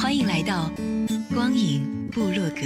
[0.00, 0.70] 欢迎来到。
[1.34, 2.62] 光影部落格，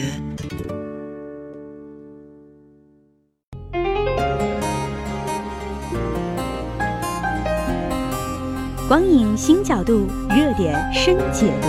[8.87, 11.69] 光影新角度，热点深解读。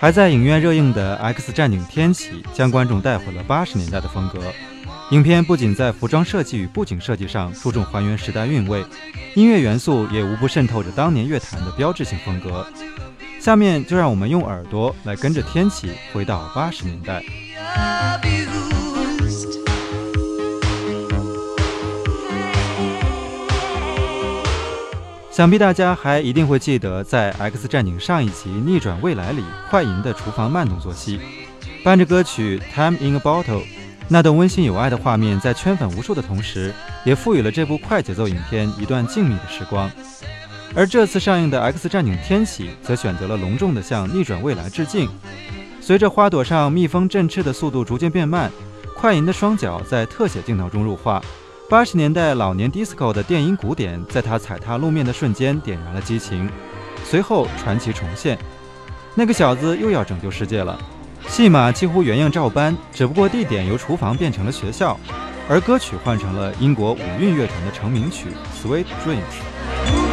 [0.00, 4.40] 还在影院热映的《X 战警：天启》将观众带回了八十年代的风格。
[5.10, 8.84] 影片不仅在服装设计与布景设计上注重还原时代韵味，
[9.34, 12.64] 音乐元素也无不渗透着当年乐坛的标志性风格。
[13.40, 17.20] 下面就让我们用耳朵来跟着天启回到八十年代。
[25.38, 31.20] 想必大家还一定会记得，在《X 战警》上一集《逆转未来》里，快银的厨房慢动作戏，
[31.84, 33.60] 伴着歌曲《Time in a Bottle》，
[34.08, 39.88] 那段温馨有爱的画面，在圈粉无数的同时，也赋予了这部快节奏影片一段静谧的时光。
[40.74, 45.08] 而这次上映的《X 战警：天启》则选择了隆重地向《逆转未来》致敬。
[45.80, 48.50] 随着花朵上蜜蜂振翅的速度逐渐变慢，
[48.92, 51.22] 快银的双脚在特写镜头中入画。
[51.70, 56.48] 八十年代老年 disco 的电音鼓点，在他踩踏路面的瞬间点燃了激情。
[57.04, 58.38] 随后传奇重现，
[59.14, 60.80] 那个小子又要拯救世界了。
[61.26, 64.98] 戏码几乎原样照搬，只不过地点由厨房变成了学校，
[65.46, 68.28] 而歌曲换成了英国五韵乐团的成名曲
[68.66, 70.06] 《Sweet Dreams》。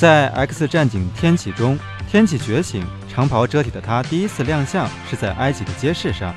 [0.00, 6.34] 在《X 战警：天启》中，天启觉醒，长袍遮体的他第一次亮相是在埃及的街市上。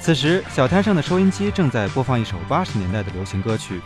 [0.00, 3.82] 此时，小摊上的收音机正在播放一首八十年代的流行歌曲，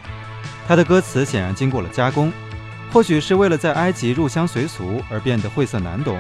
[0.69, 2.33] 他的歌词显然经过了加工，
[2.93, 6.17] 或许是为了在埃及入乡随俗而变得晦涩难懂，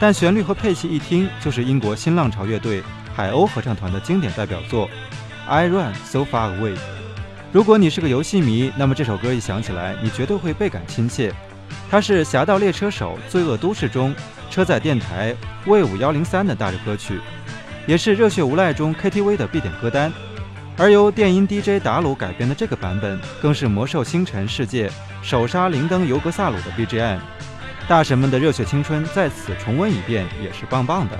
[0.00, 2.82] 但旋律和配器一听就是英国新浪潮乐队
[3.14, 4.88] 海鸥合唱团的经典代表作
[5.48, 6.74] 《I Run So Far Away》。
[7.52, 11.32] 如果你是个游戏迷，那么这首歌一响起来，你绝对会倍感亲切。
[11.90, 14.14] 它是《侠盗猎车手：罪恶都市》中。
[14.48, 15.34] 车载电台
[15.66, 17.20] Wave 幺零三的大热歌曲，
[17.86, 20.10] 也是《热血无赖》中 KTV 的必点歌单。
[20.78, 24.88] 而由电音 DJ 达鲁改编的这个版本，更是《魔兽星辰世界》
[25.20, 27.18] 首杀灵登尤格萨鲁的 BGM。
[27.88, 31.18] 大神们的热血青春在此重温一遍，也是棒棒的。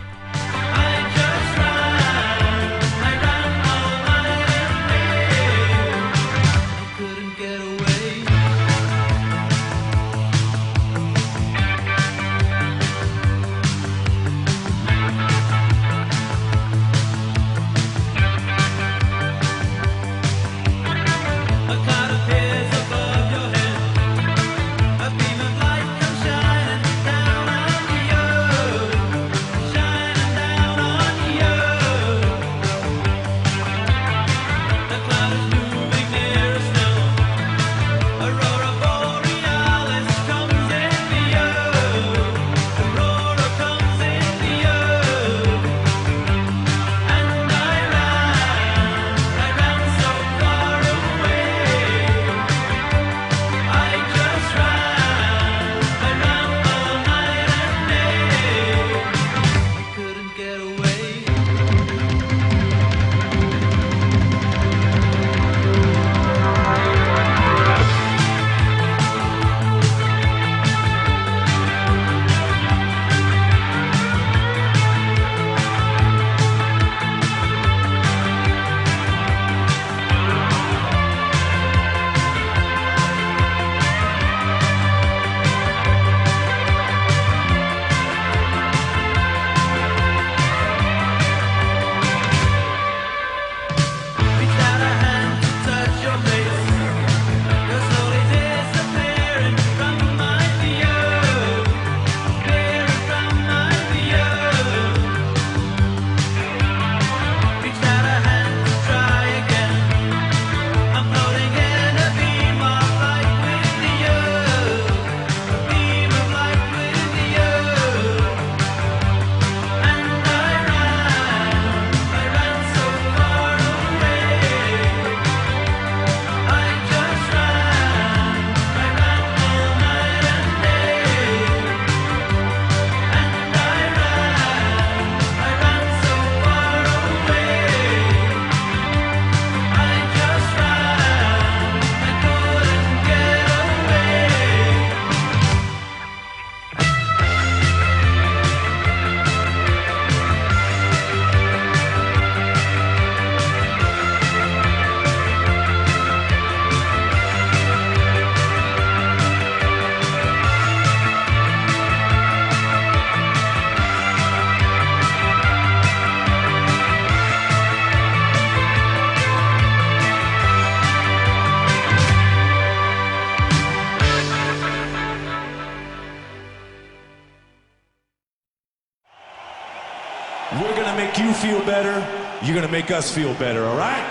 [181.35, 182.01] feel better,
[182.41, 184.03] you're gonna make us feel better, all right?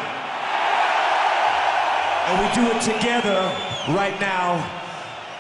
[2.29, 3.51] And we do it together
[3.89, 4.61] right now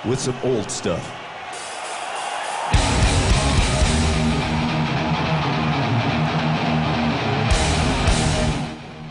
[0.05, 1.00] with some old stuff.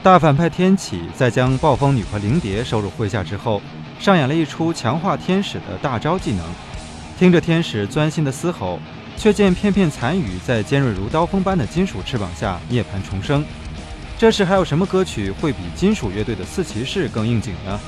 [0.01, 3.61] 大反派天启在将暴风女和灵蝶收入麾下之后，
[3.99, 6.45] 上演了一出强化天使的大招技能。
[7.17, 8.79] 听着天使钻心的嘶吼。
[9.16, 13.44] 却见片片残羽在尖锐如刀锋般的金属翅膀下涅槃重生。
[14.18, 17.80] 这时还有什么歌曲会比金属乐队的《四骑士》更应景呢？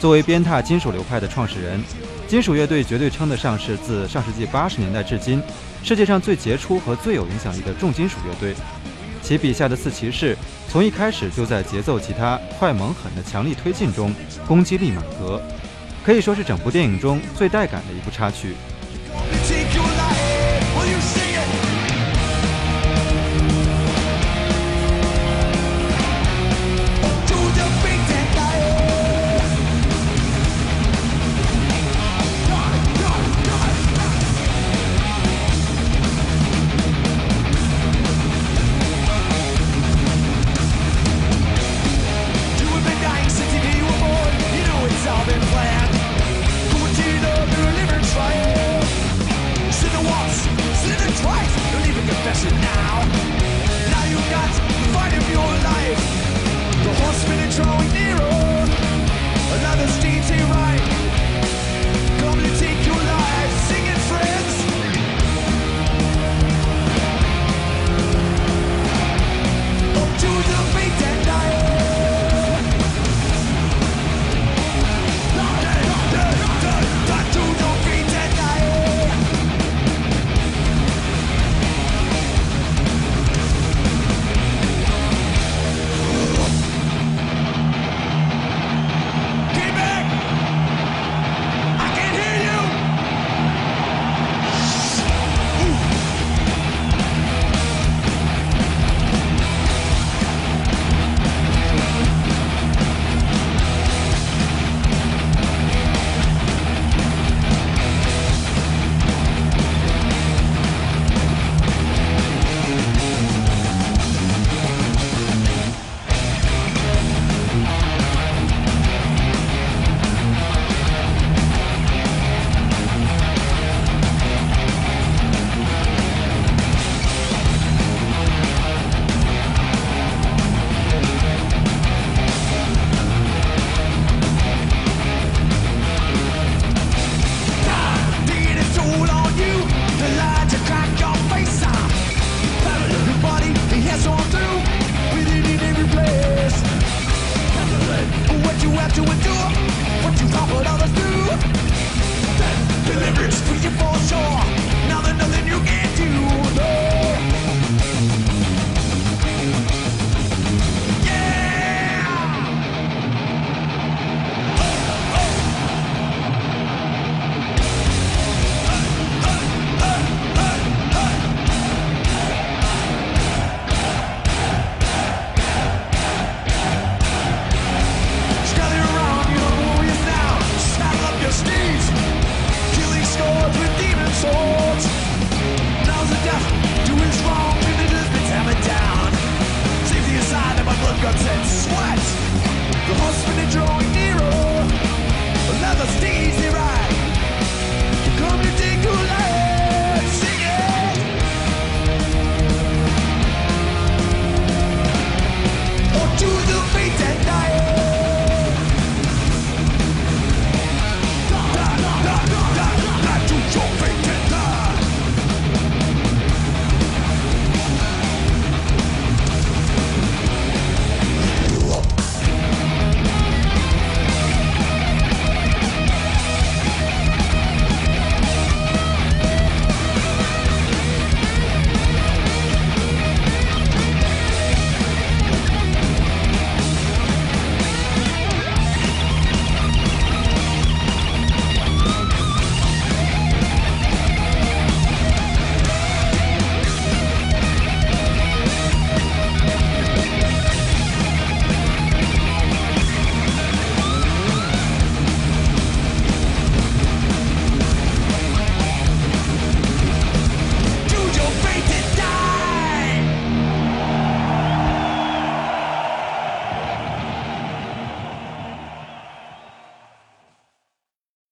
[0.00, 1.80] 作为鞭挞金属流派的创始人，
[2.26, 5.40] 金属乐队绝对称得上是自上世纪八十年代至今
[5.82, 8.54] 世界上最杰出和最有影响力的重金属乐队。
[9.22, 10.36] 其笔下的四骑士
[10.68, 14.12] 从一开始就在节奏吉他快猛狠的强力推进中
[14.46, 15.40] 攻击力满格，
[16.04, 18.54] 可以说是整部电影中最带感的一部插曲。